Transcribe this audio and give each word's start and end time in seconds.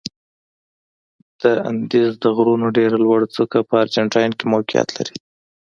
د 1.41 1.43
اندیز 1.69 2.11
د 2.23 2.25
غرونو 2.35 2.67
ډېره 2.77 2.97
لوړه 3.05 3.27
څوکه 3.35 3.59
په 3.69 3.73
ارجنتاین 3.83 4.31
کې 4.37 4.45
موقعیت 4.53 4.89
لري. 4.97 5.15